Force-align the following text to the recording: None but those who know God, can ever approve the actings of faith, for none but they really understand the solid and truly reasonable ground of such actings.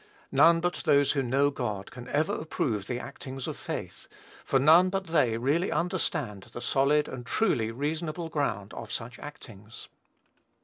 None 0.31 0.61
but 0.61 0.81
those 0.85 1.11
who 1.11 1.21
know 1.21 1.51
God, 1.51 1.91
can 1.91 2.07
ever 2.07 2.33
approve 2.33 2.87
the 2.87 2.99
actings 2.99 3.45
of 3.45 3.55
faith, 3.55 4.07
for 4.43 4.57
none 4.57 4.89
but 4.89 5.05
they 5.05 5.37
really 5.37 5.71
understand 5.71 6.41
the 6.53 6.59
solid 6.59 7.07
and 7.07 7.23
truly 7.23 7.69
reasonable 7.69 8.27
ground 8.27 8.73
of 8.73 8.91
such 8.91 9.19
actings. 9.19 9.89